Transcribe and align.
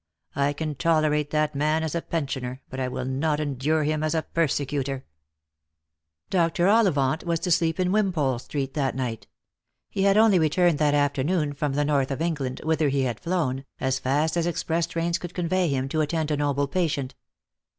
I 0.35 0.53
can 0.53 0.73
tolerate 0.73 1.29
that 1.29 1.53
man 1.53 1.83
as 1.83 1.93
a 1.93 2.01
pen 2.01 2.25
sioner, 2.25 2.57
but 2.71 2.79
I 2.79 2.87
will 2.87 3.05
not 3.05 3.39
endure 3.39 3.83
him 3.83 4.01
as 4.01 4.15
a 4.15 4.23
persecutor." 4.23 5.05
276 6.31 6.33
Lost 6.33 6.57
for 6.57 6.65
Love. 6.65 6.85
Dr. 6.87 6.99
Ollivant 7.05 7.23
was 7.29 7.39
to 7.41 7.51
sleep 7.51 7.79
in 7.79 7.91
Wimpole 7.91 8.39
street 8.39 8.73
that 8.73 8.95
night. 8.95 9.27
He 9.91 10.01
had 10.01 10.17
only 10.17 10.39
returned 10.39 10.79
that 10.79 10.95
afternoon 10.95 11.53
from 11.53 11.73
the 11.73 11.85
North 11.85 12.09
of 12.09 12.19
England, 12.19 12.61
whither 12.63 12.89
he 12.89 13.03
had 13.03 13.19
flown, 13.19 13.63
as 13.79 13.99
fast 13.99 14.35
as 14.37 14.47
express 14.47 14.87
trains 14.87 15.19
could 15.19 15.35
convey 15.35 15.67
him, 15.67 15.87
to 15.89 16.01
attend 16.01 16.31
a 16.31 16.37
noble 16.37 16.67
patient. 16.67 17.13